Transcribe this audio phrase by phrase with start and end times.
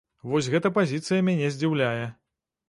[0.29, 2.09] Вось гэтая пазіцыя мяне здзіўляе.